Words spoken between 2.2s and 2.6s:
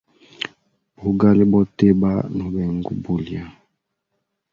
no